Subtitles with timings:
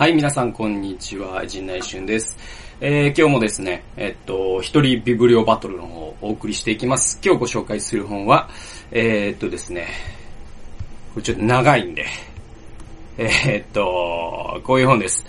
[0.00, 2.38] はい、皆さんこんにちは、陣内俊です。
[2.80, 7.20] えー、今日もですね、えっと、一人ビブリオバトルの方をお送りしていきます。
[7.22, 8.48] 今日ご紹介する本は、
[8.92, 9.88] えー、っとですね、
[11.12, 12.06] これちょっと長いんで、
[13.18, 15.22] えー、っと、こういう本です。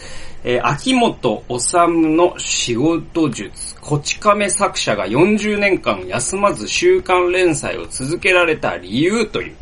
[0.46, 1.58] えー、秋元治
[2.16, 3.76] の仕事術。
[3.82, 9.56] こち亀作者が40年間休まず週刊連載を続けられた理由という、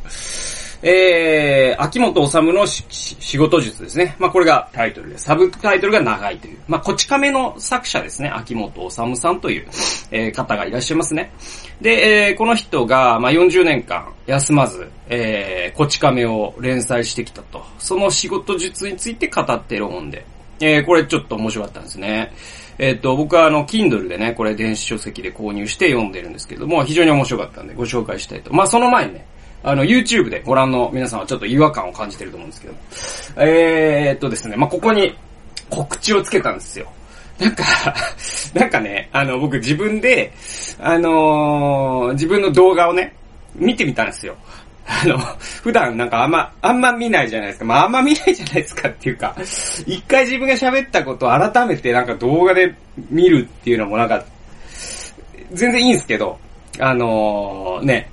[0.81, 4.15] えー、秋元治の仕事術ですね。
[4.17, 6.57] まあ、これがタイトルです、サブタイトルが長いという。
[6.67, 8.29] まあ、こち亀の作者ですね。
[8.29, 9.67] 秋元治さんという、
[10.11, 11.31] えー、方がいらっしゃいますね。
[11.81, 17.61] で、えー、この人が、まあ、40年間休まず、えー、こち亀を連載してきたと。
[17.77, 20.25] その仕事術について語っている本で。
[20.61, 22.33] えー、これちょっと面白かったんですね。
[22.77, 28.53] えっ、と、僕はあの、Kindle でね、これ電子書籍で購入して読んでるんですけども、非常に面白かったんでご紹介したいと。
[28.53, 29.25] まあ、その前にね、
[29.63, 32.79] あの、YouTube でご覧の皆さんはちょっと違和感を感じてると思うんですけども。
[33.37, 35.15] えー、っとですね、まあ、ここに
[35.69, 36.87] 告知をつけたんですよ。
[37.39, 37.63] なんか、
[38.53, 40.33] なんかね、あの、僕自分で、
[40.79, 43.15] あのー、自分の動画をね、
[43.55, 44.35] 見てみたんですよ。
[44.85, 45.17] あの、
[45.63, 47.65] 普段なんかあんま、あんま見ないじゃないですか。
[47.65, 49.35] まああんま見ないじゃないですかっていうか、
[49.85, 52.73] 一回自分が喋ったことを改めてなんか動画で
[53.09, 54.23] 見るっていうのもなんか、
[55.51, 56.39] 全然いいんですけど、
[56.79, 58.09] あのー、ね、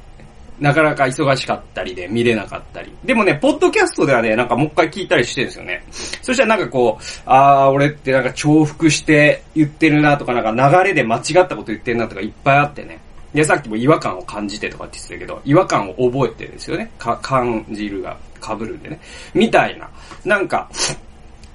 [0.61, 2.93] なかなか忙しかったりで見れなかったり。
[3.05, 5.85] でもね、ポッドキャストではね、なんかもう一回聞いたりしてるんですよね。
[6.23, 13.01] そしたらなんかこう、あー、俺ってなんか重複して言ってるなとか、なんか流れで間違ったこと言ってるなとかいっぱいあってね。
[13.35, 16.91] で、さっきも違和感を感じてとかって言ってたけど、違和感を覚えてるんですよね。
[16.99, 18.99] か、感じるが被るんでね。
[19.35, 19.91] みたいな。
[20.25, 20.71] なんか、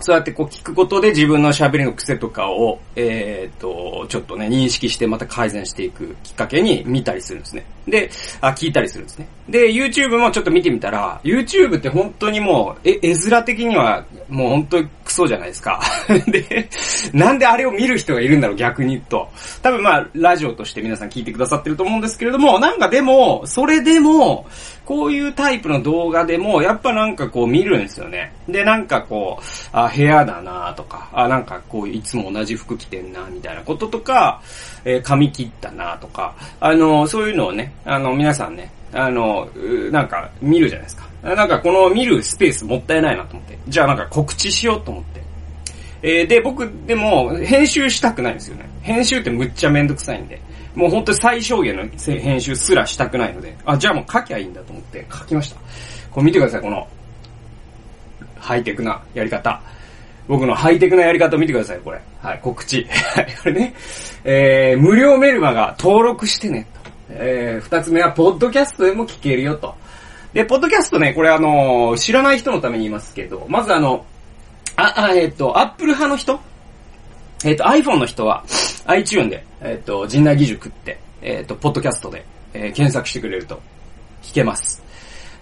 [0.02, 7.66] そうやってこう聞くことで自分の喋りの癖とかを、えっ、ー、と、ちょっとね、認識してまた改善していくきっかけに見たりするんですね。
[7.88, 8.10] で、
[8.42, 9.28] あ、聞いたりするんですね。
[9.50, 15.82] で、YouTube もちょっと見てみたら、YouTube って本当にもう、え、絵面的にはもう本当にクソじゃないですか。
[16.28, 16.70] で、
[17.12, 19.30] なんであれを見る人がいるんだろう、逆に言うと。
[19.62, 24.48] 多分まあ、ラジオとして皆さん聞いてくださってると思うんですけれども、なんかでも、それでも、
[24.86, 28.34] こういうタイプの動画でも、やっぱなんかこう見るんですよね。
[28.48, 29.44] で、なんかこう、
[29.74, 34.42] あ、部屋だなとか、あ、なんかこう、いつも同じ服着てんなみたいなこととか、
[34.86, 39.50] えー、髪切ったなとか、あの、そういうのをね、あの、皆さんね、あの、
[39.92, 41.11] なんか見るじゃないですか。
[41.24, 43.58] なんかこの見るスペースもったいないなと思って。
[43.68, 45.22] じゃあなんか告知しようと思って。
[46.04, 48.68] えー、で、僕、でも、編集したくないんですよね。
[48.82, 50.42] 編集ってむっちゃめんどくさいんで。
[50.74, 51.86] もう本当に最小限の
[52.20, 55.58] 編集すらしたくないので、あ、じゃあもう書きゃいいんだと思って書きました。
[56.10, 56.88] これ見てください、この、
[58.40, 59.62] ハイテクなやり方。
[60.28, 62.02] 僕のハイテクなやり方を見てください、これ。
[62.22, 62.88] はい、告知。
[62.90, 63.74] はい、これね。
[64.24, 66.92] えー、無料メルマガ登録してね、と。
[67.10, 69.76] えー、二つ目は、ポッドキャストでも聞けるよ、と。
[70.34, 74.06] で、ポッドキャストね、これあのー、知らない人のために言いますけど、まずあの、
[74.78, 76.40] あ、あえっ、ー、と、アップル派の人？
[77.44, 78.44] えっ、ー、と、iPhone の人は、
[78.86, 83.62] iTune で、えっ、と、陣内義塾って、えっ、と、ポッドキャストで、えー、検索してくれると、
[84.22, 84.82] 聞けます。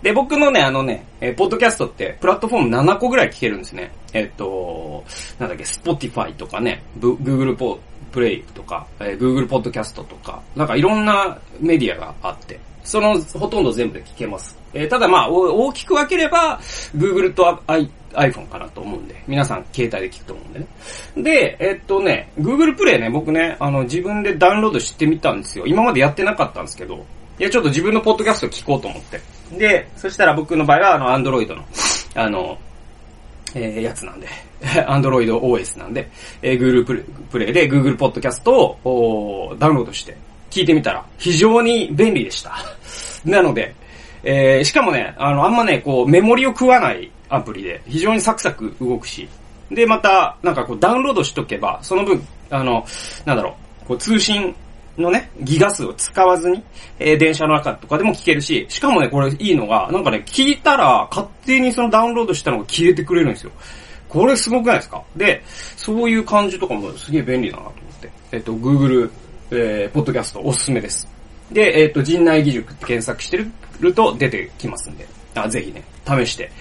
[0.01, 3.91] で、僕のね、あのね、えー、ポッドキャストって、プラットフォーム7個ぐらい聞けるんですね。
[4.13, 5.03] えっ、と、
[5.38, 7.79] なんだっけ、Spotify とかね、Google ポ
[8.11, 14.57] プレイとか、えー、Google ポッドキャストとか、なんかいろんなメディアがあって、そのほとんど全部で聞けます。
[14.73, 16.59] えー、ただまあ、大きく分ければ、
[16.95, 20.67] Google と I iPhone かなと思うんで、皆さん携帯で聞くと思うんでね。
[21.18, 25.66] で、えっとね、Google プレイね、僕ね、あの、自分でダウンロードしてみたんですよ。
[25.68, 27.06] 今までやってなかったんですけど、
[27.39, 29.22] いや、ちょっと自分のポッドキャスト聞こうと思って。
[29.57, 31.63] で、そしたら僕の場合は、あの、Android の、
[32.16, 32.57] あの、
[33.56, 34.28] えー、やつなんで、
[34.88, 36.09] Android OS なんで、
[36.41, 40.18] えー、Google プレプレイで Google ポッドキャストをダウンロードして
[40.49, 42.57] 聞いてみたら、非常に便利でした。
[43.25, 43.73] なので、
[44.23, 49.27] えー、しかもね、あの、あんまね、こう、メモリを食わないアプリで、非常にサクサク動くし、
[49.71, 52.85] で、また、なんかこう、ダウンロードしとけば、その分、あの、
[53.25, 54.53] なんだろう、こう、通信
[54.97, 56.61] のね、ギガ数を使わずに、
[56.99, 63.51] えー、電車の中とかでも聞けるし、しかもね、これいいのが、なんかね、聞いたら、勝手にそのダウンロードしたのが消えてくれるんですよ。
[64.09, 65.03] これすごくないですか？
[65.15, 65.44] で、
[65.77, 68.09] そういう感じとかもすげえ便利だなと思って。
[68.31, 69.09] えっと、Google、
[69.51, 71.07] えー、ポッドキャストおすすめです。
[71.51, 73.38] で、えっと、陣内義塾って検索して
[73.80, 76.51] ると出てきますんで、あ、ぜひね、試して、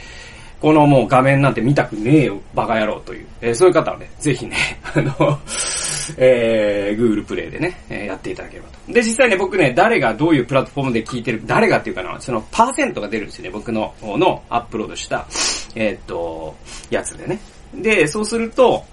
[0.61, 4.57] このもう画面なんて見たくねえよ、バカ野郎という、えー、そういう方はね、ぜひね、
[4.95, 5.39] あの、
[6.17, 8.93] えー、Google プレイでね、えー、やっていただければと。
[8.93, 15.27] で、実際ね、僕ね、誰がどういうプラットフォームで聞いてる、誰がっていうかな、そのパーセントが出るんですよね、僕の方のアップロードした、
[15.75, 16.57] えー、っと、
[16.91, 17.39] やつでね。
[17.75, 18.85] で、そうすると、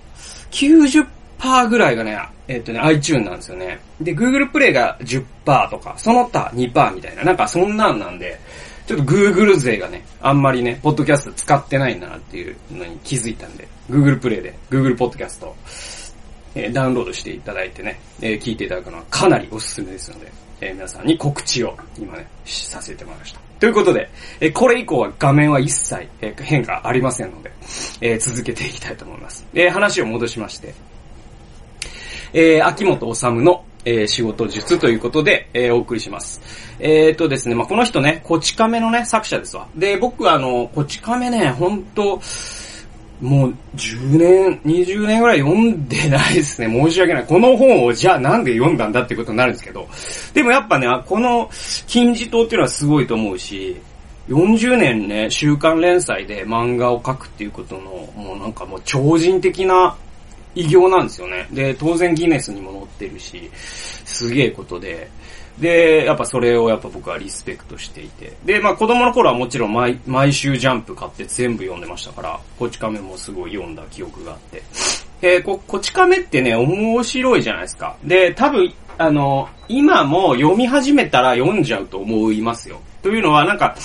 [0.52, 1.08] 90
[1.70, 2.18] ぐらいがね、
[2.48, 3.80] えっ、とね、iTune なんですよね。
[4.00, 8.40] で、Google プレイが10%とか、その他2%みたいな、なんかそんなんなんで、
[8.88, 15.56] ちょっと Google 勢がね、あんまりね、ポッドキャスト使ってないんだなっていうのに気づいたんで、Google プレイで Google ポッドキャストを、
[16.54, 23.40] えー、ダウンロードしていただいてね、えー、聞いていただくのはかなりおすすめですので、えー、皆さんに告知を今ね、させてもらいました。
[23.60, 24.10] ということで、
[24.40, 27.52] えー、これ以降は画面は一切、えー、変化ありませんので、
[28.02, 29.46] えー、続けていきたいと思います。
[29.56, 30.76] えー、話を戻しまして、
[32.38, 36.42] えー、秋元治の、えー、仕事術ということで、えー、お送りします。
[36.80, 39.70] えー、とですね、まあ、この人ね、こち亀のね、作者ですわ。
[39.74, 42.22] で、僕はあの、こち亀ね、ほんと、
[43.22, 46.68] もう10年、20年ぐらい読んでないですね。
[46.68, 47.26] 申し訳ない。
[47.26, 49.88] この本をじゃあなんで読んだんだってことになるんですけど。
[50.34, 51.50] でもやっぱね、この
[51.88, 53.78] 金字塔っていうのはすごいと思うし、
[54.28, 57.82] 40年ね、週刊連載で漫画を描くっていうことの、
[58.22, 59.96] もうなんかもう超人的な
[60.56, 61.48] 偉業なんですよね。
[61.52, 65.10] で、当然ギネスにも載ってるし、すげえことで、
[65.60, 68.34] で、やっぱそれをやっぱ僕はリスペクトしていて。
[68.44, 74.64] で、まあ子供の頃はもちろん毎毎週ジャンプ買って全部読んでましたから、こち亀もすごい読んだ記憶があって。
[75.22, 77.96] え、こ、こち亀ってね、面白いじゃないですか。
[78.04, 82.82] で、多分、あの、今も読み始めたら読んじゃうと思いますよ。
[83.02, 83.76] というのはなんか、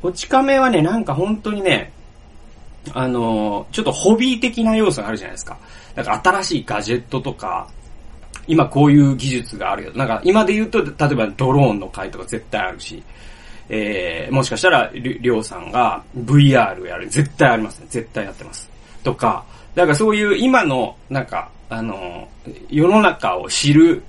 [0.00, 1.92] こち亀はね、なんか本当にね、
[2.94, 5.58] あの、ちょっとホビー的な要素があるじゃないですか。
[5.94, 7.68] なんか新しいガジェットとか、
[8.46, 9.92] 今こういう技術があるよ。
[9.94, 13.02] なんか今で言うと、例えばドローンの回とか絶対あるし、
[13.68, 17.08] えー、もしかしたら、りょうさんが VR やる。
[17.08, 17.86] 絶対ありますね。
[17.90, 18.70] 絶対やってます。
[19.02, 19.44] とか、
[19.74, 22.28] だからそういう今の、なんか、あの、
[22.70, 24.02] 世の中を知る、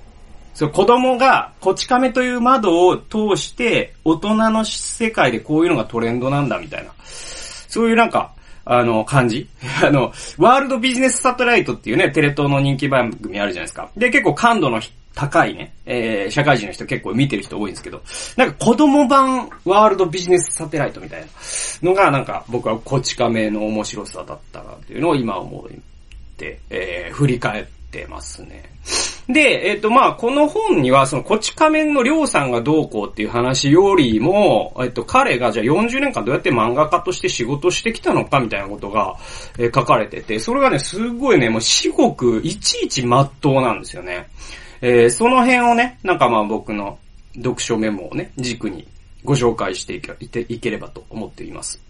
[0.54, 6.92] そう子供が、こち亀という窓を通して、大人の世界でこういうのがトレンドなんだみたいな。
[7.04, 8.32] そういうなんか、
[8.72, 9.48] あの、感じ
[9.82, 13.90] あの、ワールドビジネスサテライトっていうね、テレ東の人気番組あるじゃないですか。
[13.96, 14.80] で、結構感度の
[15.12, 18.00] 高いね、えー、社会人の人結構見てる人多いんですけど、
[18.36, 21.26] なんか子供版ワールドビジネスサテライトみたいな
[21.82, 25.70] のが、なんか僕はこち亀の面白さだったなっていうのを今思っ
[26.36, 28.70] て、えー、振り返ってますね。
[29.32, 39.16] で、えっ、ー、と、まあ、この本には、その、こち亀のりょうさんがどうこうっていう話よりも、えっ、ー、と、彼がじゃあ40年間どうやって漫画家として仕事してきたのかみたいなことが、
[39.58, 44.28] えー、書かれてて、それがね、すごいね、もう至極、いちいち真っ当なんですよね。
[44.80, 46.98] えー、その辺をね、なんかまあ僕の
[47.36, 48.86] 読書メモをね、軸に
[49.24, 51.80] ご紹介していけいければと思っています。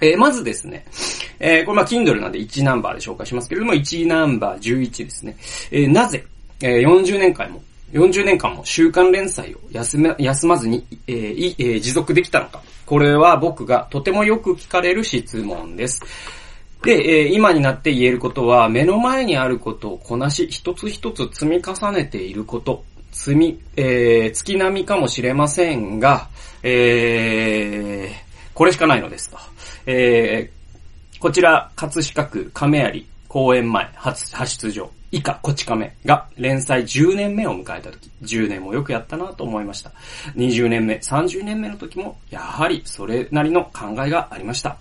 [0.00, 0.86] えー、まずですね、
[1.40, 5.36] えー、これまあ Kindle なんで1ナンバーで紹介しますけれども、1ナンバー11ですね。
[5.70, 6.24] えー、なぜ、
[6.60, 7.62] えー、40年間も、
[7.92, 12.62] 40年間も週刊連載を休め、休まずに、えーえー、持続できたのか。
[12.84, 16.02] これは僕がとてもよく聞かれる質問です。
[16.84, 26.28] で、えー、今になって言えることは、目の前にあることをこなし、一つ一つ積み重ねていること、積み、えー、月並みかもしれませんが、
[26.62, 29.38] えー、これしかないのですと。
[29.86, 34.90] えー、こちら、葛飾区亀有公演前初、発出場。
[35.10, 39.92] 以下、こち亀が連載10年目を迎えた時、10年もよくやったなと思いました。
[40.36, 44.76] 20年目、30年目の時も、やはりそれなりの考えがありました。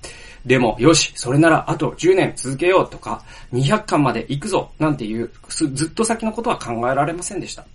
[0.45, 3.23] でも、よし、それならあと10年続けようとか、
[3.53, 7.65] 200巻まで行くぞ、なんていう、ずっと先のことは考えられませんでした。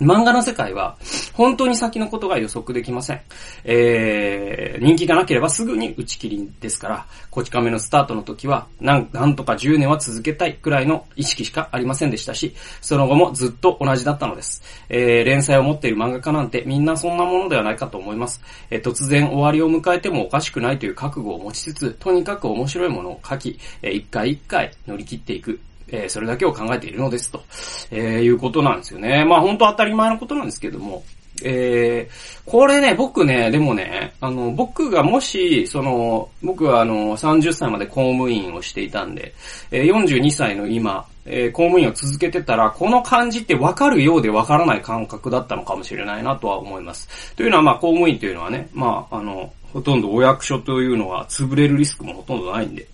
[0.00, 0.98] 漫画の世界は、
[1.32, 3.20] 本当に先のことが予測できません。
[3.64, 14.62] えー、人気がなければすぐに打ち切りですから、こち亀のスタートの時は、なん、なんとか10年は続けたいくらいの意識しかありませんでしたし、その後もずっと同じだったのです。
[14.90, 18.42] えー、連載を持っている漫画家なんてみんなそんなものではないかと思います。
[18.70, 25.58] えー、突然終わりを迎えてもおかしくないという覚悟を持ちつつ、とにかく面白いものを書き、えー、一回一回乗り切っていく。
[25.88, 27.42] えー、それだけを考えているのですと、
[27.90, 29.24] えー、いうことなんですよね。
[29.24, 31.04] まあ本当当たり前のことなんですけども、
[31.42, 39.34] えー、これね、僕ね、でもね、あの、僕がもし、その、僕はあの、30歳まで公務員をしていたんで、
[39.70, 47.34] えー、42歳の今、えー、公務員を続けてたら、この感じってわかるようでわからない感覚だったのかもしれないなとは思います。
[47.34, 52.86] というのは、まあ、公務員というのはね、まあ、あの、ほとんどお役所というのは潰れるリスクもほとんどないんで、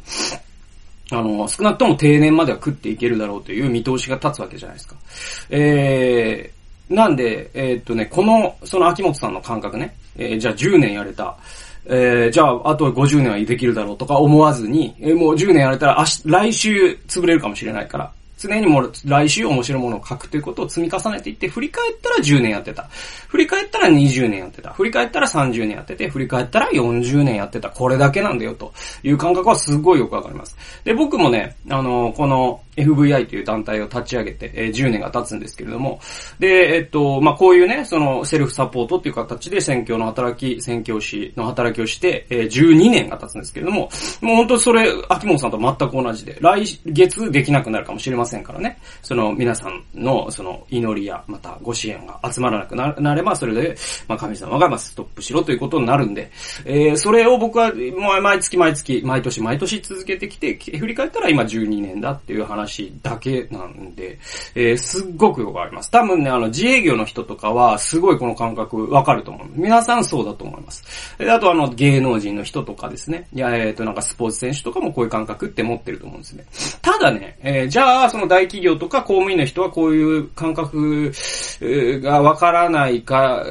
[1.11, 4.97] あの、少なくとも定年までは食っていけるだろうという見通しが立つわけじゃないですか。
[5.51, 11.37] えー、なんで、えー、っとね、この、その秋元さんの感覚ね、えー、じゃあ10年やれた。
[11.85, 18.13] えー、じゃあ、あと50年はできるだろうとか思わずに、えー、もう10年やれたら、明日、来週潰れるかもしれないから、
[18.49, 22.89] 常にもう来週面白いものを書くということを積み重ねていって、振り返ったら10年やってた。
[23.29, 24.73] 振り返ったら20年やってた。
[24.73, 27.71] 振り返ったら30年やってて、振り返ったら40年やってた。
[27.71, 28.73] これだけなんだよと
[29.03, 30.57] いう感覚はすごいよくわかります。
[30.85, 36.01] で、僕もね、あの、この、FVI という団体を立ち上げて、えー、10年が経つんですけれども、
[36.39, 53.77] で、えっと、まあ、こういうね、その、セルフサポートっていう形で宣教の働き、宣教師の働きをして、えー、12年が経つんですけれども、もう本当それ、秋元さんと全く同じで、来月できなくなるかもしれませんからね、その、皆さんの、その、祈りや、また、ご支援が集まらなくなれば、それで、
[54.09, 56.31] まあ、神様が、まストップしろということになるんで、
[56.65, 64.19] えー、それを僕は、もう毎月毎月、毎年毎年続けてきて、振り返ったら今12年だっていう話話だけなんで、
[64.55, 65.91] えー、すっごくよくわかります。
[65.91, 69.49] 多分ね、あの、自営業の人とかは、すごいこの感覚わかると思う。
[69.55, 71.17] 皆さんそうだと思います。
[71.19, 73.27] であとあの、芸能人の人とかですね。
[73.33, 76.45] いや、えっ、ー、と、なんかスポーツ選手とかもこういう感覚って持ってると思うんですね。
[76.81, 81.13] ただね、えー、じゃあ、その大企業とか公務員の人はこういう感覚
[82.03, 83.45] がわからないか、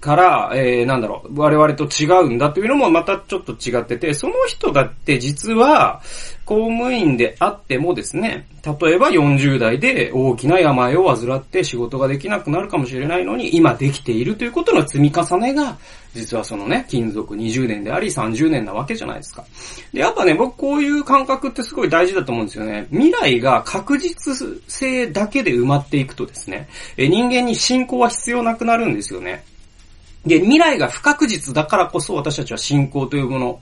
[0.00, 6.00] から、えー、なんだろう、我々と違うんだというのもまたちょっと違ってて、その人だって実は、
[6.50, 15.78] 公務員であってもですね、例えば40代で大きな病を患って仕事ができなくなるかもしれないのに、今できているということの積み重ねが、
[16.12, 19.44] 実はそのね、勤続20年であり30年なわけじゃないですか。
[19.92, 22.88] で、やっぱね、僕こういう感覚ってすごい大事だと思うんですよね。
[22.90, 29.44] 未来が確実性だけで埋まっていくとですね、人間に信仰は必要なくなるんですよね。
[30.26, 33.60] で、未来が不確実だからこそ私たちは信仰というもの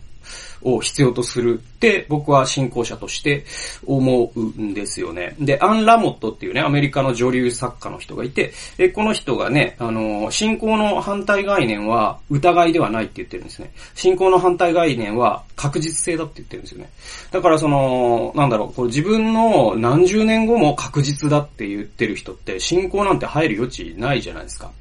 [0.63, 3.45] を必要とするって僕は信仰者として
[3.87, 5.37] 思うんですよね。
[5.39, 13.71] で、アン・ラモットっていうね、アメリカの女流作家の人がいて、えこの人がね、あの、信仰の反対概念は疑いではないって言ってるんですね。
[13.95, 16.91] 信仰の反対概念は確実性だって言ってるんですよね。
[17.31, 24.73] だからその、なんだろう、これ自分の何十年後も確実だって言ってる人って信仰なんて入る余地ないじゃないですか。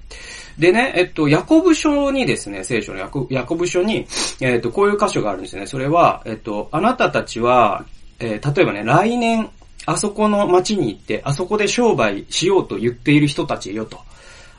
[0.57, 4.07] でね、えっと、ヤコブ書にですね、聖書のヤコヤコブ書に、
[4.41, 5.67] えっと、こういう箇所があるんですよね。
[5.67, 7.85] それは、えっと、あなたたちは、
[8.19, 9.49] えー、例えばね、来年、
[9.85, 13.99] あそこの町に行って、あそこで商売しようと言っている人たちよと。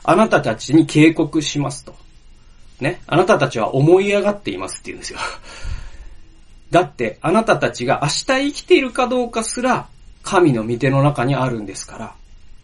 [0.03, 1.93] あなたたちに警告しますと。
[2.79, 3.01] ね。
[3.05, 5.19] あなたたちは思い上がっていますって言うんですよ。
[6.71, 9.87] だって、あなたたちが明日生きているかどうかすら、
[10.23, 12.13] 神の御手の中にあるんですから、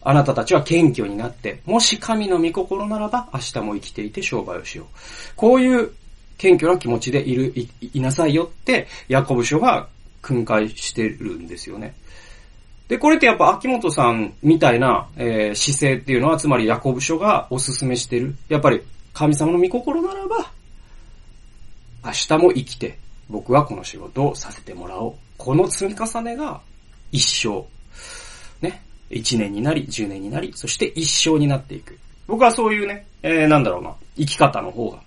[0.08, 4.86] あなたたちは謙虚になって、もし神の御心ならば明日も生きていて商売をしよう。
[5.34, 5.90] こういう
[6.38, 9.88] 謙虚な気持ちでいる、い、いなさいよって、ヤコブ書が
[10.22, 11.96] 訓戒してるんですよね。
[12.86, 18.36] で、これってやっぱ秋元さんみたいな、えー、姿勢っていうのは、つまりヤコブ書がおすすめしてる。
[18.48, 18.82] やっぱり
[19.12, 20.52] 神様の御心ならば、
[22.04, 22.96] 明日も生きて、
[23.28, 25.14] 僕はこの仕事をさせてもらおう。
[25.36, 26.60] この積み重ねが
[27.10, 27.66] 一生、
[29.10, 31.98] 1年になり、10年になり、そして一生になっていく。
[32.26, 34.98] 僕はそういうね、えー、なんだろうな、生き方の方が、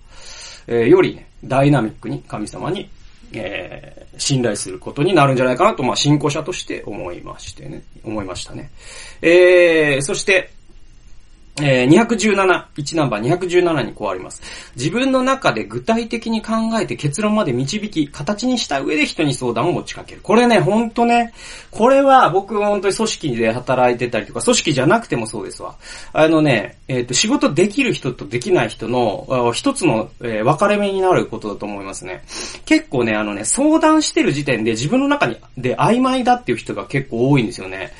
[0.66, 2.88] えー、よりね、ダイナミックに神様に、
[3.32, 8.70] えー、信頼することになるんじゃないかなと、まあ、信仰者として思いましてね、思いましたね。
[9.22, 10.50] えー、そして、
[11.58, 14.42] えー、217、1ナンバー217にこうあります。
[14.76, 20.20] 自分の中で具体的に考えて結論まで導き、形にした上で人に相談を持ちかける。
[20.22, 21.32] これね、ほんとね、
[21.70, 25.76] これは僕は本当に組織で働いてたりとか、組織じゃなくてもそうですわ。
[26.12, 32.22] あのね、えっ、ー、と、仕事できる人とできない人の一つの、えー、分かれ目になることだと思いますね。
[32.64, 37.92] 結構ね、あのね、相談してる時点で自分の中にで曖昧だっていう人が結構多いんですよね。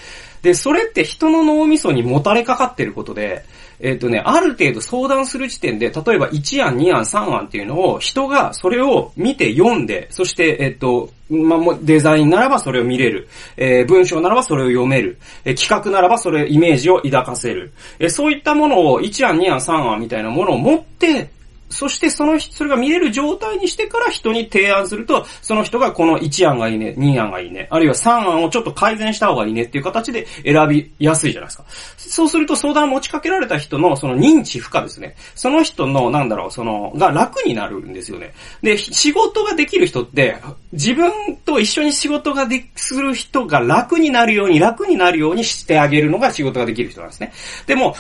[0.43, 3.45] で、それって人の脳みそにもたれかかってることで、
[3.83, 13.29] えっ、ー、とね、ある程度相談する時点で、例えば1案、2案、3案っていうのを人がそれを見て読んで、そして、えっ、ー、と、まあ、デザインならばそれを見れる。
[13.57, 15.19] えー、文章ならばそれを読める。
[15.45, 17.73] えー、企画ならばそれ、イメージを抱かせる。
[17.99, 21.31] えー、そういったものを1案、2案、3案みたいなものを持って、
[21.71, 31.65] そしてその、それが見れる状態にしてから人に提案すると、その人がこの1案がいいね、2案がいいね、あるいは3案をちょっと改善した方がいいねっていう形で選びやすいじゃないですか。
[31.97, 35.15] そうすると相談を持ちかけられた人のその認知負荷ですね。
[35.35, 38.33] その人の、なんだろう、その、が楽になるんですよね。
[38.63, 40.37] で、仕事ができる人って、
[40.73, 47.33] 自分と一緒に仕事がでする人が楽になるように、楽になるようにしてあげるのが仕事ができる人なんですね。
[47.67, 47.95] でも、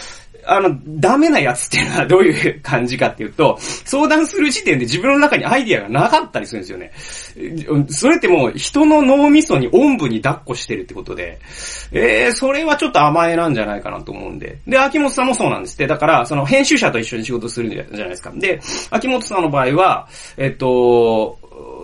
[0.47, 6.92] あの、ダメなやつっていうのはどういう感じかっていうと、相談する時点で自分の中にアイディアがなかったりするんですよね。
[7.88, 11.38] それってもう人の脳みそにおんぶに抱っこしてるってことで、
[11.92, 14.59] えー、それはちょっと甘えなんじゃないかなと思うんで。
[14.66, 15.87] で、秋元さんもそうなんですって。
[15.87, 18.32] だから、その編集者と一緒に仕事するんじゃないですか。
[18.35, 21.38] で、秋元さんの場合は、えっと、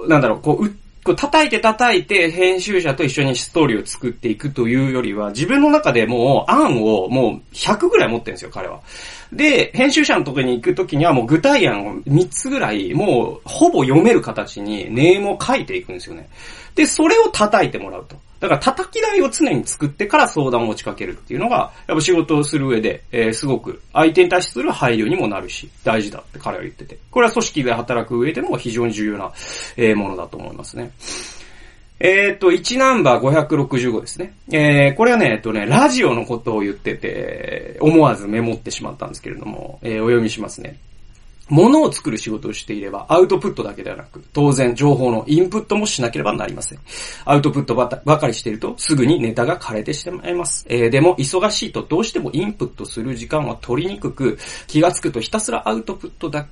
[0.08, 0.70] なんだろう、こう、
[1.06, 8.80] こう叩いて叩いて編集者と一緒にストーリーを作っていくというよりは、自分の中でもう案をもう100ぐらい持ってるんですよ、彼は。
[9.32, 16.28] で、編集者のとこに行くときにはもう具体案を3つぐらい、もうほぼ読める形にネームを書いていくんですよね。
[16.74, 18.16] で、それを叩いてもらうと。
[18.48, 26.98] だから叩き台を常に作ってから相談を持ちかけるっていうのが、やっぱ仕事をする上で、えー、すごく相手に対する配慮にもなるし、大事だって彼は言ってて。
[27.10, 29.32] これは組織で働く上でも非常に重要な、
[29.76, 30.92] えー、ものだと思いますね。
[31.98, 34.34] えっ、と、1ナンバー565ですね。
[34.52, 40.78] えー、これはね、えっとね、ラジオのことを言ってて、思わずメモってしまったんですけれども、えー、お読みしますね。
[41.48, 46.78] 物を作る仕事をしていれば、アウトプットだけではなく、当然情報のインプットもしなければなりません。
[47.24, 50.66] アウトプットばかりしていると、すぐにネタが枯れてしまいます。
[50.68, 56.46] えー、でも、忙しいとどうしてもインプットする時間は取りにくく、気がつくとひたすらアウトプットだ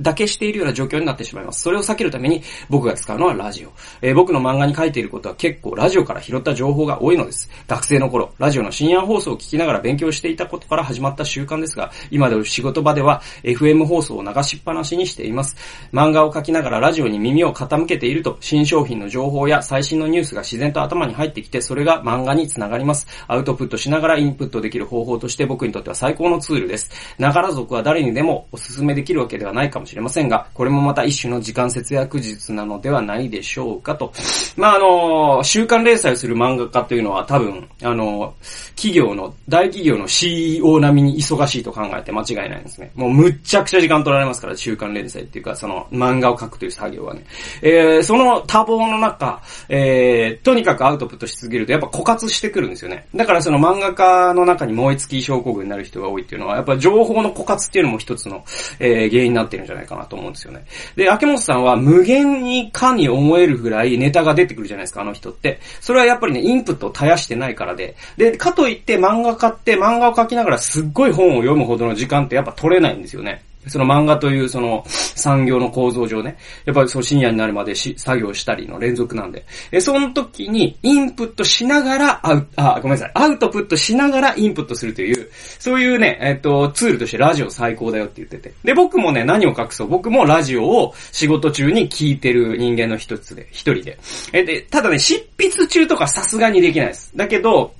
[0.00, 1.62] だけしているような状況になってしまいます。
[1.62, 3.72] それを避けるために、僕が使うのはラジオ。
[4.02, 7.48] えー、僕の漫画に書いていることは結構ラジオから拾った情報が多いのです。
[7.68, 15.56] 学生の頃、ラジオの深夜放送を聞きながら勉強していたことから始まった習慣ですが、今で仕事場では FM 放送を流しっぱなしにしています。
[15.92, 23.06] 漫画を描きながらラジオに耳を傾けていると、新商品の情報や最新のニュースが自然と頭に入ってきて、それが漫画につながります。
[23.28, 26.90] アウトプットしながらインプットできる方法として僕にとっては最高のツールです。
[27.18, 34.12] ながら族は誰にでもおすすめできるわけではないかもしれませんが、これもまた一種の時間節約術なのではないでしょうかと。
[34.56, 38.34] まあ、あの、週刊連載する漫画家というのは多分、あの、
[38.76, 42.90] 企業の、大企業の CEO 並みに忙しいと考えて間違いないですね。
[42.94, 47.24] もうむっちゃくちゃ時間取られますますから、週刊連載っていうか、その漫画を描くという作業はね。
[47.62, 53.06] えー、その多忙の中、えー、とにかくアウトプットし続けるとやっぱ枯渇してくるんですよね。
[53.14, 58.44] だからその漫画家の中に燃え尽き症候群になる人が多いっていうのは、やっぱ情報の枯渇っていうのも一つの、
[58.78, 60.64] えー、原因になってるんじゃないかなと思うんですよね。
[60.96, 65.60] で、秋元さんは無限にかに思えるぐらいネタが出てくるじゃないですか、あの人って。
[65.80, 67.96] それはやっぱりね、インプットを絶やしてないからで。
[68.16, 73.42] で、かといって漫画家って漫画を描きながらすっごい本を読むほどの時間ってやっぱ取れないんですよね。
[73.66, 79.44] その漫画というその産業の構造上ね、やっぱりそう深夜になるまでし作業したりの連続なんで。
[79.70, 88.52] え、その時にインプットしながらアウ、あ、ごめんなさい、アウトプットしながらインプットするという、そういうね、えっと、ツールとしてラジオ最高だよって言ってて。
[88.64, 93.98] で、僕もね、何を隠そう、僕もラジオを仕事中に聞いてる人間の一つで、一人で。
[94.32, 97.12] え、で、ただね、執筆中とかさすがにできないです。
[97.14, 97.74] だけど、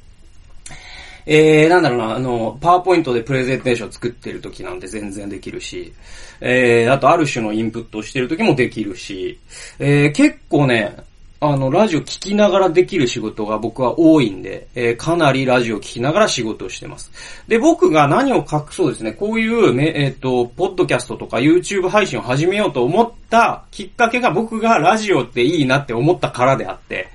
[1.33, 5.93] えー、なんだろうな、あの、パワーポイントでプレゼンテーション作ってる時なんて全然できるし、
[6.41, 9.39] えー、あとある種のインプットをしてる時もできるし、
[9.78, 10.97] えー、結構ね、
[11.43, 17.11] あの、ラジオ聞きながらできる仕事が僕は多いんで、えー、かなりラジオ聞きながら仕事をしてます。
[17.49, 27.09] で、僕が何を隠そうですね、こういう、えっ、ー、と、ポッドキャストとか YouTube 配信を始めようと思ったきっかけが僕がラジオっていいなって思ったからであって、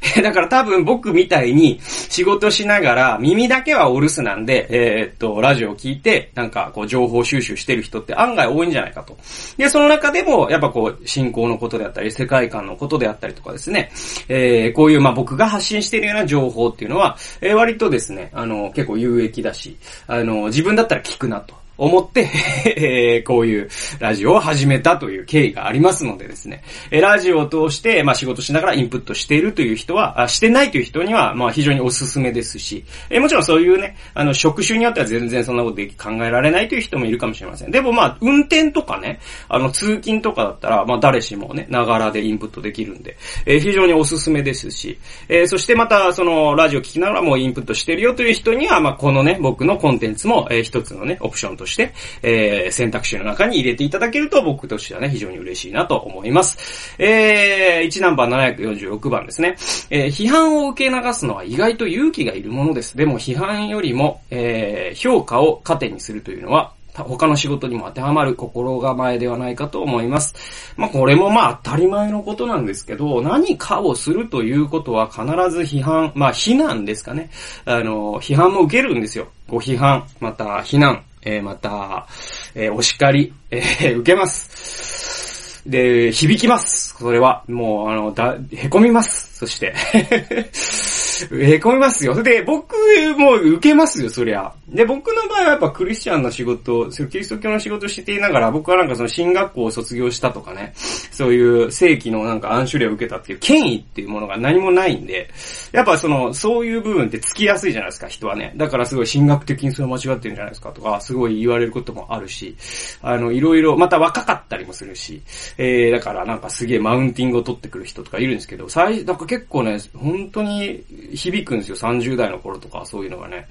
[0.22, 9.16] だから多分僕みたいに仕事しながら耳だけはお留守なんで、え、っと、ラジオを聞いて、なんかこう情報収集してる人って案外多いんじゃないかと。
[9.56, 13.90] で、その中でも、やっぱこう、信仰のことであったり、世界観のことであったりとかですね、ね
[14.28, 21.59] えー、こういうまあ僕が発信しているような情報っていうのは、えー、割とですね、あの、結構有益だし、あの、自分だったら聞くなと。
[21.80, 22.28] 思って
[22.76, 37.70] えこういうラジオを始めたという経緯がありますのでですね、えラジオを通して、まあ仕事しながらインプットしているという人は、あしてないという人には、まあ非常におすすめですし、えもちろんそういうね、あの、職種によっては全然そんなこと考えられないという人もいるかもしれません。
[37.70, 43.16] でもまあ、運転とかね、あの、通勤とかだったら、まあ誰しもね、ながらでインプットできるんで、
[43.46, 56.96] え非常におすすめですし、えそしてまた、その、ラジオ聞きながらもインプットしてるよという人には、まあこのね、僕のコンテンツも、え一つのね、オプションとして、してえー、選択肢の中に入れていただけると僕としてはね、非常に嬉しいなと思います。
[56.98, 59.56] えー、1ナンバー746番ですね。
[59.90, 62.96] えー、批判を受け流すのは意外と勇気がいるものです。
[62.96, 70.34] でも批判よりも、えー、評価を糧にするというのは、他の仕事にも当てはまる心構えではないかと思います。
[70.76, 77.30] まあこれもまあ当たり前のことなんですけど、何かをするということは必ず批判、まあ非難ですかね。
[77.64, 79.28] あの、批判も受けるんですよ。
[79.48, 82.06] ご批判、また非難、えー、また、
[82.54, 85.62] えー、お叱り、えー、受けます。
[85.68, 86.96] で、響きます。
[86.98, 89.29] それは、もう、あの、だ、凹みます。
[89.40, 89.72] そして
[91.32, 92.22] へこみますよ。
[92.22, 92.76] で、僕
[93.16, 94.52] も受けますよ、そりゃ。
[94.68, 105.30] で、僕の場合はやっぱクリスチャンの仕事、キリスト教の仕事していながら、僕はなんかその進学校を卒業したとかね、そういう正規のなんか暗種例を受けたっていう権威っていうものが何もないんで、
[105.72, 108.52] やっぱその、そういう部分ってつきやすいじゃないですか、人はね。
[108.56, 112.56] だからすごい進学的にそれ間違ってるんじゃないですかとか、すごい言われることもあるし、
[113.02, 115.20] あの、いろいろ、また若かったりもするし、
[115.58, 123.46] えー、だからなんかすげえマウンティングを取ってくる人とかいるんですけど、最、なんか結構ね、本当に響くんですよ、30代の頃とか、そういうのがね。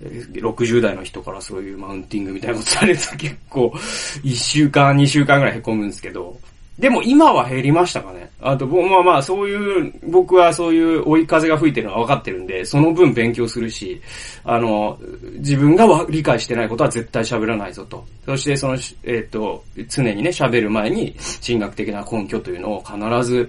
[0.00, 3.68] 60代の人からそういうマウンティングみたいなことされると結構、
[4.24, 6.40] 1週間、2週間ぐらい凹むんですけど、
[6.78, 8.30] でも今は減りましたかね。
[8.40, 14.00] あと、まあまあ、そういう、僕はそういう追い風が吹いてるのは分かってるんで、その分勉強するし、
[14.44, 14.96] あの、
[15.38, 18.04] 自分が理解してないことは絶対喋らないぞと。
[18.24, 23.48] そしてその、えっ、ー、と、常にね、喋る前に、進学的な根拠というのを必ず、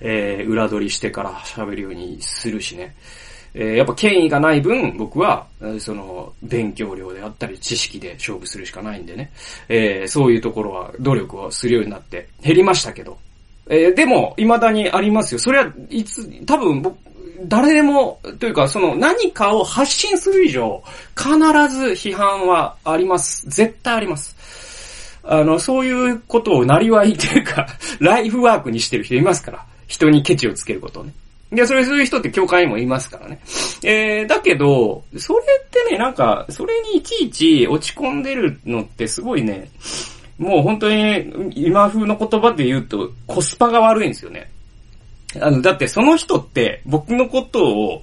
[0.00, 2.96] えー、裏取りしてから喋るようにするしね。
[3.54, 5.46] えー、やっぱ権威がない分、僕は、
[5.78, 9.30] その、勉強量であったり、知識で勝負するしかないんでね。
[9.68, 13.16] えー、そういうところは努力をするようになって減りましたけど。
[13.68, 15.38] えー、でも、未だにありますよ。
[15.38, 16.98] それは、いつ、多分僕、
[17.46, 20.82] 誰でも、というか、その何かを発信する以上、
[21.16, 21.34] 必
[21.68, 23.48] ず批判はあります。
[23.48, 24.34] 絶対あります。
[25.22, 27.66] あの、そういうことをなりわいというか、
[28.00, 29.64] ライフワークにしてる人いますから。
[29.86, 31.12] 人にケチをつけることをね。
[31.54, 33.40] で、それ、そういう人って教会にもいますからね。
[33.82, 39.70] えー、だけど、それってね、なんか、それにいちいち落ち込んでるのってすごいね、
[40.38, 44.50] もう本当に、今風の言葉で言うと、コスパが悪いんですよね。
[45.40, 48.02] あの、だってその人って僕のことを、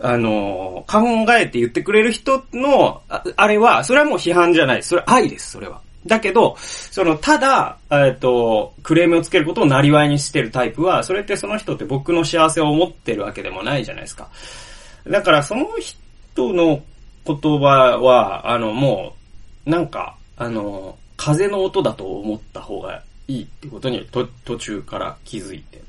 [0.00, 4.82] あの、考えて言ってくれる人の、ああれは、それはもう批判じゃない。
[4.82, 5.80] それ愛です、それは。
[6.06, 14.28] だけど、その、ただ、えっ、と、クレームをつけることをなりわいにしてるタイプは、それってその人って僕の幸せを思ってるわけでもないじゃないですか。
[15.06, 16.82] だから、その人の
[17.26, 19.14] 言葉は、あの、も
[19.66, 25.82] う、なんか、あの、風の音だと思った方がいいってことに、と、途中から気づいて。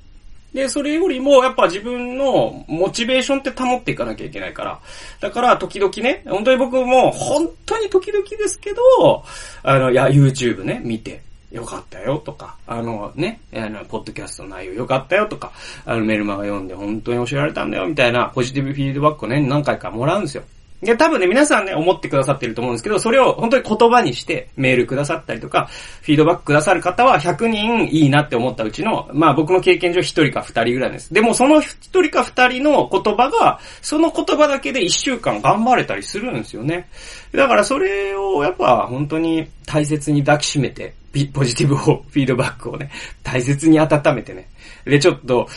[0.54, 4.80] で、それよりも、やっぱ自分のモチベーションって保っていかなきゃいけないから。
[5.20, 9.24] だから、時々ね、本当に僕も、本当に時々ですけど、
[9.64, 15.52] あの、いや、YouTube ね、見て、よかったよとか、あのね、あの、ポッドキャストの内容よかったよとか、
[15.86, 20.44] あのメルマガ読んで本当に教えられたんだよみたいなポジティブフィードバックをね、何回かもらうんですよ。
[20.82, 25.68] いや、多分ね、皆さんね、思ってくださってると思うんですけど、それを本当に言葉にしてメールくださったりとか、
[26.02, 31.14] フィードバックくださる方は100人いいなって思ったうちの、まあ僕の経験上1人か2人ぐらいです。
[31.14, 31.62] でもその1
[32.02, 36.88] 人か2人の言葉が、その言葉だけで1週間頑張れたりするんですよね。
[37.34, 40.94] だからそれをやっぱ本当に大切に抱きしめて、
[41.34, 42.90] ポジティブを、フィードバックをね、
[43.24, 44.50] 大切に温めてね。
[44.86, 45.48] で、ちょっと、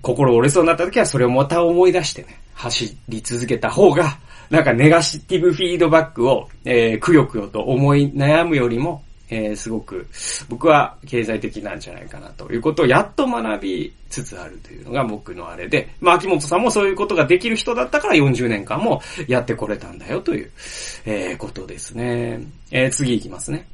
[0.00, 4.18] 心折れそうになった時はそれをまた思い出してね、走り続けた方が、
[4.50, 10.06] なんかネガシティブフィードバックを、えー、くよくよと思い悩むよりも、えー、すごく、
[10.50, 20.50] 僕は経済的なんじゃないかなということをやっと学びつつあるというのが僕のあれで、まあ、秋元さんもそういうことができる人だったから40年間もやってこれたんだよという、
[21.06, 22.42] えー、ことですね。
[22.70, 23.66] えー、次行きますね。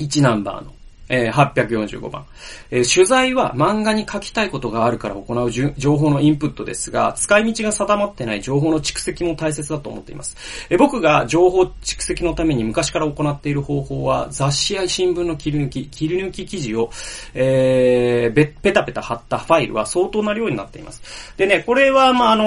[0.00, 0.72] 1ナンバーの
[1.10, 2.24] えー、845番、
[2.70, 10.36] えー、取材は漫画に書きたいことがあるから行う情報のインプットですが、使い道が定まってない情報の蓄積も大切だと思っています。
[10.70, 16.90] えー、僕が情報蓄積のために昔から行っている方法は、雑誌や新聞の切り抜き、切り抜き記事を、
[17.34, 21.34] えー、ペタペタ貼ったファイルは相当な量になっています。
[21.36, 22.44] でね、これは、まあ、あの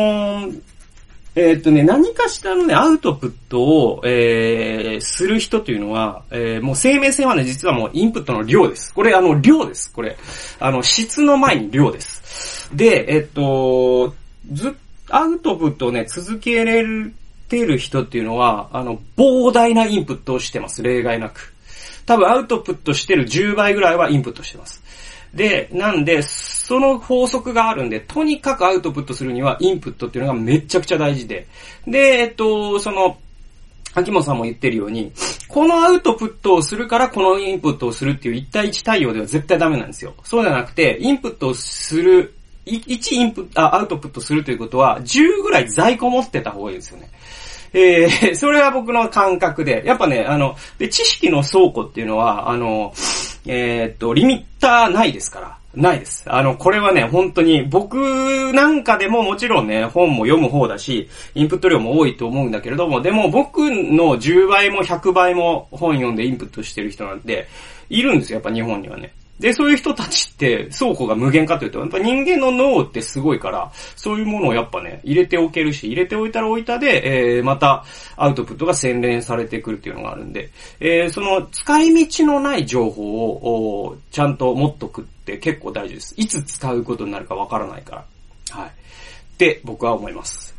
[0.48, 0.62] ー
[1.36, 8.94] えー、っとね、何かしらのね、アウトプットを、えー、する人というのは、えー、もう生命線はね、実はもうインプットの量です。
[8.94, 9.92] これ、あの、量です。
[9.92, 10.16] これ。
[10.60, 12.70] あの、質の前に量です。
[12.76, 14.14] で、えー、っと、
[14.52, 14.76] ず
[15.10, 16.84] アウトプットをね、続けれ
[17.50, 20.84] てる人っていうのは、あの、膨大なインプットをしてます。
[20.84, 21.54] 例外なく。
[22.06, 24.83] 多分アウトプットしてる10倍ぐらいはインプットしてます。
[25.34, 31.48] で、なんで、その法則があるんで、とにかくアウトプットするにはインプットっていうのがめちゃくちゃ大事で。
[31.88, 33.18] で、えっと、その、
[33.96, 35.12] 秋元さんも言ってるように、
[35.48, 40.14] このアウトプットをするからこのインプットをするっていう1対1対応では絶対ダメなんですよ。
[40.24, 42.34] そうじゃなくて、インプットをする、
[42.66, 47.10] 1インプット、あ、アウトプットするということは、10ぐらい在庫持ってた方がいいですよね。
[47.74, 52.94] えー、 それは僕の感覚で、やっぱね、あの、で、知識の倉庫っていうのは、あの、
[53.46, 55.58] えー、っと、リミッターないですから。
[55.76, 56.24] ないです。
[56.28, 67.48] あの、これはね、本当に、僕なんかでももちろんね、本も読む方だし、インプット量も多いと思うんだけれども、でも僕の10倍も100倍も本読んでインプットしてる人なんて、
[67.90, 69.14] いるんですよ、やっぱ日本にはね。
[69.40, 77.84] で、そういう人たちって倉庫が無限かというと、やっぱ人間の脳ってすごいから、そういうものをやっぱね、入れておけるし、入れておいたらおいたで、えー、また
[78.16, 86.14] アウトプットが洗練されてくるっていうのがあるんで、えー、その使い道のない情報を、ちゃんと持っとくって結構大事です。
[86.18, 88.06] いつ使うことになるかわからないから。
[88.52, 88.70] はい。
[88.70, 88.72] っ
[89.38, 90.53] て僕は思います。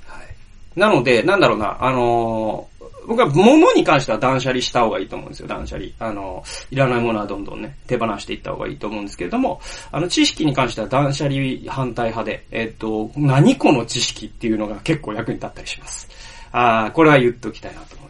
[0.77, 2.75] なので、なんだろうな、あのー
[3.07, 5.91] 僕は物に関しては断捨離した方がいいと思うんですよ、断捨離。
[5.99, 9.61] あの、いらないものはどんどんね、手放していった方がいいと思うんですけれども、
[9.93, 16.09] あの、知識に関しては断捨離反対派で、えっと、何この知識っていうのが結構役に立ったりします。
[16.53, 18.04] ああ、これは言っときたいなと。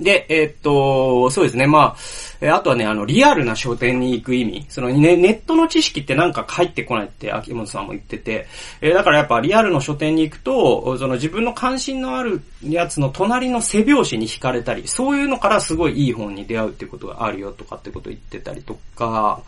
[0.00, 1.96] で、えー、っと、そうですね、まあ、
[2.40, 4.66] えあとはね、あの、リアルな書店に行く意味。
[4.68, 8.46] そのね、ネットの知識ってなんか入ってこないって秋元さんも言ってて、
[8.82, 19.40] えー、だからやっぱリアルの書店に行くと、その自分の関心のあるやつの隣の背表紙に惹かれたり、そういうのからすごいいい本に出会うっていうことがあるよとかってこと言ってたりとか、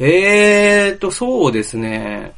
[0.00, 2.32] えーと、そうですね。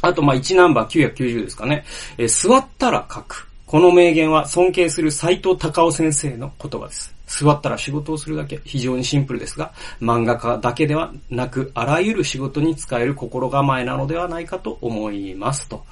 [0.00, 1.84] あと、ま、1ナンバー990ですかね。
[2.16, 3.47] えー、座ったら書く。
[3.68, 7.14] この名言は尊敬する斎藤隆夫先生の言葉です。
[7.26, 8.62] 座ったら仕事をするだけ。
[8.64, 15.84] 非常にシンプルですが、漫画家だけではなく、あらゆる仕事に使える心構えなのではないかと思いますと。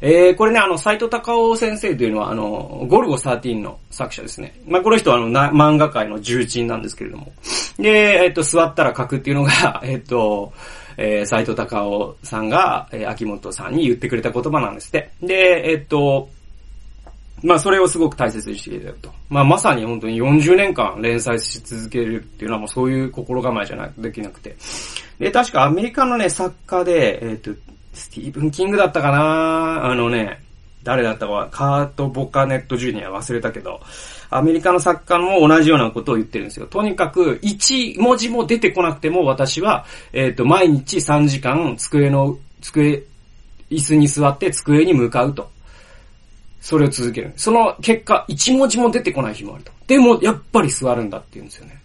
[0.00, 4.58] えー、これね、あの、斎藤隆夫先生というのは、あの、ゴルゴ13の作者ですね。
[4.66, 7.30] まあ、この人はあの、漫画界の重鎮なんですけれども。
[7.78, 10.54] で、えっ、と、座ったら書くっていうのが、 えっ、と、
[10.96, 15.10] えー、斎藤隆夫さんが、えー、秋元さんに言ってくれた言葉なんですって。
[15.20, 16.30] で、えっ、と、
[17.42, 19.12] まあそれをすごく大切にしていただくと。
[19.28, 24.56] まあまさに本当に40年間連載し続けるっていうのはもうそういう心構えじゃないとできなくて。
[25.18, 27.60] で、確かアメリカのね、作家で、えっ、ー、と、
[27.92, 29.84] スティーブン・キングだったかな？
[29.90, 30.40] あのね、
[30.82, 33.80] 誰だったかは、カート・ボカネット・ジュニア忘れたけど、
[34.30, 36.66] アメリカの作家も同じようなことを言ってるんですよ。
[36.66, 43.02] とにかく、1文字も出てこなくても私は、えっ、ー、と、毎日3時間、机の、机、
[43.70, 45.50] 椅子に座って机に向かうと。
[46.62, 47.32] それを続ける。
[47.36, 49.72] その結果、一文字も出てこない日もあると。
[49.88, 51.82] でも、やっぱり座るんだって言うんですよね。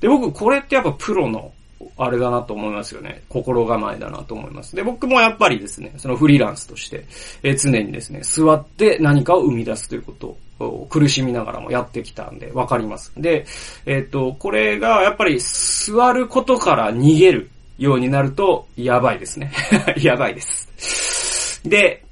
[0.00, 1.52] で、僕、これってやっぱプロの、
[1.96, 3.22] あれだなと思いますよね。
[3.28, 4.74] 心構えだなと思います。
[4.74, 7.04] で、僕もやっぱりですね、そのフリーランスとして、
[7.44, 13.12] え常にですね、座って何かを生み出すということを苦しみながらもやってきたんで、わかります。
[13.16, 13.46] で、
[13.86, 19.52] えっ、ー、と、これがやっぱり座ることから逃げるようになると、やばいですね。
[20.02, 21.60] やばいです。
[21.64, 22.02] で、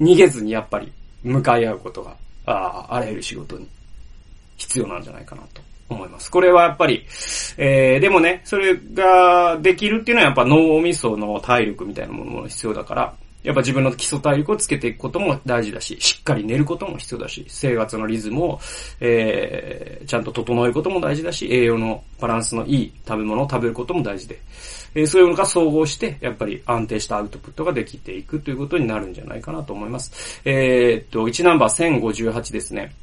[0.00, 3.68] 逃げずにやっぱり向かい合うことが、ああらゆる仕事に
[4.56, 6.30] 必要なんじゃないかなと思います。
[6.30, 7.06] これはやっぱり、
[7.56, 18.60] えー、でもね、それができるっていうのはやっぱ脳みその体力みたいなものも必要だから、やっぱ自分の基礎体力をつけていくことも大事だし、しっかり寝ることも必要だし、生活のリズムを、
[19.00, 24.40] えー、ちゃんと整えることも大事だし、栄養のバランスのいい食べ物を食べることも大事で、
[24.94, 30.40] えー、そういうのが総合して、やっぱり安定したアウトプットができていくということになるんじゃないかなと思います。
[30.46, 32.94] えー、っと、1ナンバー1058ですね。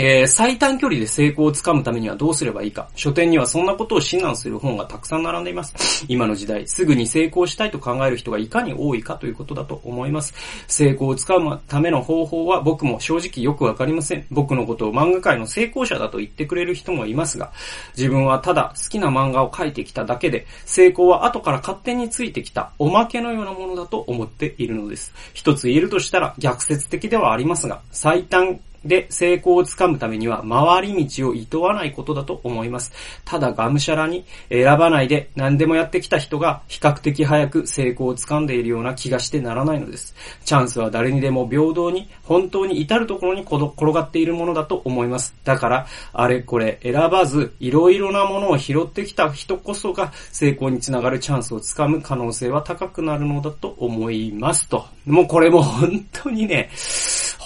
[0.00, 2.88] えー、最短距離で成功をつかむためにはどうすればいいか。
[2.94, 6.04] 書店にはそんなことを指南する本がたくさん並んでいます。
[6.06, 10.34] 今の時代、すぐに成功したいと考える人がいかに多いかということだと思います。
[10.68, 14.24] 成功をつかむための方法は僕も正直よくわかりません。
[14.30, 17.50] 僕のことを漫画界の成功者だと言ってくれる人もいますが、
[17.96, 25.12] 自分はただ好きな漫画を描いてきただけで、成功は後から勝手についてきたおまけのようなものだと思っているのです。
[25.34, 32.92] 一つ言えるとしたら逆説的ではありますが、最短で成功をつかむためには回り道を厭わないことだと思います。
[33.24, 40.14] ただがむしゃらに選ばないで何でもやってきた人が比較的早く成功をつかんでいるような気がしてならないのです。
[40.44, 45.34] チャンスは誰にでも平等に本当に至るところに転がっているものだと思います。
[45.44, 54.86] だからあれこれ選ばずいろいろなものを拾ってきた人こそが成功につながるチャンスをつかむ可能性は高くなるのだと思いますと。
[55.06, 56.70] もうこれも本当にね、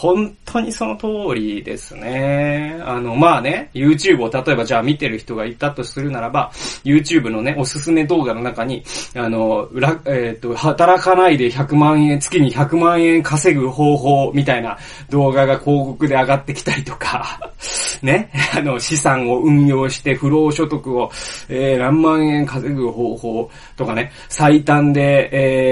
[0.03, 2.77] 本当にその通りですね。
[2.85, 6.51] あの、まあね、YouTube を例えばじゃあ見てる人がいたとするならば、
[6.83, 8.83] YouTube のね、おすすめ動画の中に、
[9.15, 9.69] あの、
[10.07, 14.77] えっ、ー、と、働かないで100万円、月に100万円稼ぐ方法みたいな
[15.09, 17.53] 動画が広告で上がってきたりとか、
[18.03, 21.12] ね、あの、資産を運用して不労所得を、
[21.49, 25.29] えー、何万円稼ぐ方法とかね、最短で、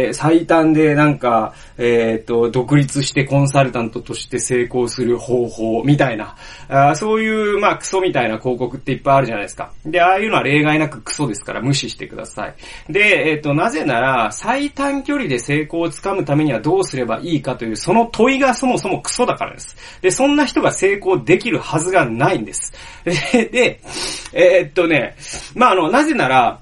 [0.06, 6.36] えー、最短でなんか、えっ、ー、と、独立してコンサルタントとして成功する方法みたいな、
[6.68, 9.72] あそういう、まあ、クソみたいな広告っていっぱいあるじゃないですか。
[9.86, 12.92] で、ああいうのは例外なくクソですから無視してください。
[12.92, 19.74] で、えっ、ー、と、なぜなら、最短距離で成功をつかむためにはどうすればいいかという、その問いがそもそもクソだからです。
[20.02, 22.74] で、そんな人が成功できるはずがないんです。
[23.04, 23.80] で、
[24.34, 25.16] えー、っとね、
[25.54, 26.60] まあ、あの、なぜなら、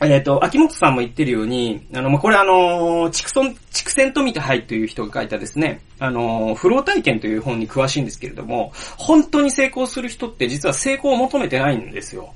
[0.00, 12.32] えっ、ー、と、秋元さんも言ってるように、あの、まこれあの、畜村、畜船と見てはいという人が書いたですね、あの、フロー体験という本に詳しいんですけれども、本当に成功する人って実は成功を求めてないんですよ。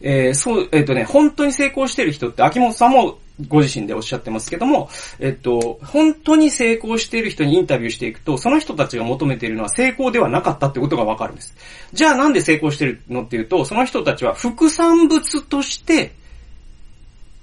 [0.00, 3.18] えー、そう、えっ、ー、とね、本当に成功してる人って、秋元さんも
[3.48, 4.90] ご自身でおっしゃってますけども、
[5.20, 11.54] えっと、本当に成功している人にインタビューしていくと、その人たちが求めているのは成功ではなかったってことがわかるんです。
[11.92, 16.12] じゃあなんで成功してるのっていうと、その人たちは副産物として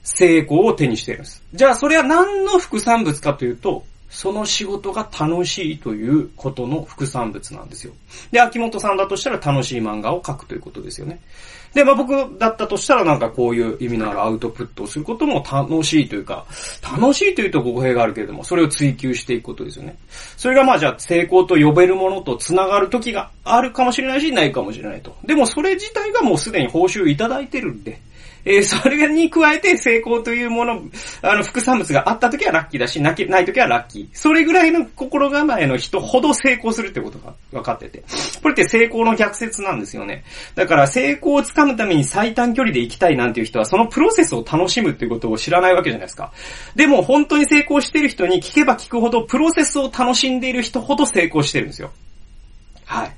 [0.10, 1.44] 成功を手にしているんです。
[1.54, 7.94] じゃあそれは何の副産物かというと、その仕事が楽しいということの副産物なんですよ。
[8.32, 11.20] で、秋元さんだとしたら楽しい漫画を描くということですよね。
[11.76, 16.48] で、まあ僕だったとしたらなんかこういう意味のあるアウトプットをすることも楽しいというか、
[16.82, 19.96] 楽しいというと語弊があるけれども、それを追求していくことですよね。
[20.38, 25.16] それがまあじゃあ成功と呼べるものと繋がる時があるかもしれないし、ないかもしれないと。
[25.24, 28.02] でもそれ自体がもうすでに報酬いただいてるんで、
[28.46, 30.82] えー、それに加えて成功というもの、
[31.22, 34.08] あの、副産物があった時はラッキーだし、なきない時はラッキー。
[34.14, 38.04] それぐらいの心構えの人ほど成功するってことが分かってて。
[38.42, 40.24] これって成功の逆説なんですよね。
[40.56, 46.32] だから成功をつかむために最短距離で行きたいなんていう人は、そのプロセスを楽しむっていうことを知らないわけじゃないですか。
[46.76, 51.92] でも本当に成功してる人に聞けば聞くほど、プロセスを楽しんでいる人ほど成功してるんですよ。
[52.86, 53.16] はい。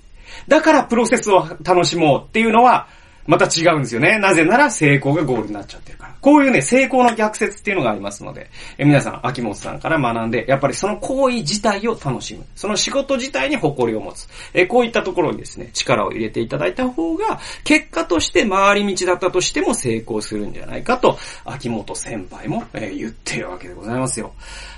[0.47, 2.87] だからプロセスを楽しもうっていうのは、
[3.27, 4.17] また違うんですよね。
[4.19, 6.15] なぜなら成功がゴールになっちゃってるから。
[6.21, 12.45] こういうね、成功の逆説っていうのがありますので、え皆さん、秋元さんから学んで、やっぱりその行為自体を楽しむ。
[12.55, 14.27] その仕事自体に誇りを持つ。
[14.53, 24.33] えこういったところにですね、力を入れていただいた方が、結果として回り道だったとしても成功するんじゃないかと、秋元先輩も、え、言ってるわけでございますよ。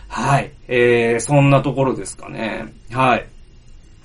[0.07, 0.51] はい。
[0.67, 2.73] えー、そんなところですかね。
[2.91, 3.25] はい。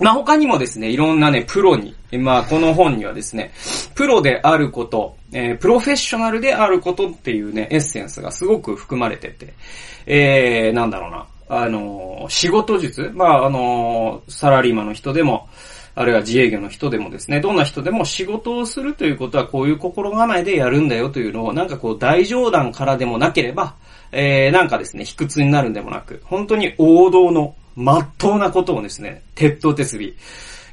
[0.01, 3.53] まあ、他にもですね、いろんなね、プロに、まあ、この本にはですね、
[3.95, 9.55] プロであること、えー、プロフェッショナルであることっていうね、エッセンスがすごく含まれてて、
[10.07, 15.49] えー、なんだろうな、あのー、仕事術まあ、あのー、サラリーマンの人でも、
[15.99, 23.75] あるいは自営業の人でもですね、どんな人でも仕事をするということはこういう心構えでやるんだよというのを、なんかこう大冗談からでもなければ、
[24.13, 30.11] えー、なんかですね、卑屈になるんでもなく、本当に王道の真っ当なことをですね、鉄頭鉄尾、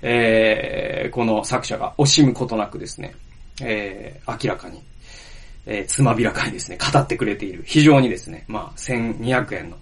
[0.02, 3.13] えー、この作者が惜しむことなくですね、
[3.62, 4.82] えー、明らかに、
[5.67, 9.78] えー、つまびらかにですね、語ってくれている、非常にですね、まあ、1200円の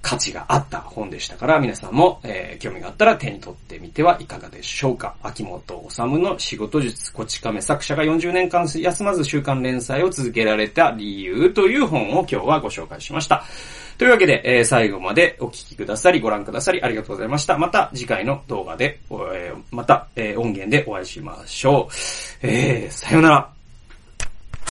[0.00, 5.14] 価値があった本でしたから、皆さんも、えー、興味があったら手に取ってみてはいかがでしょうか。
[5.22, 13.44] 秋元治の仕事術、こち亀作者が40年間休まず週刊連載を続けられた理由という本を今日はご紹介しました。
[13.98, 17.58] というわけで、えー、最後までお聞きくださり、ご覧くださりありがとうございました。
[17.58, 21.94] また次回の動画で、えー、また、えー、音源でお会いしましょう。
[22.46, 23.57] えー、さよなら。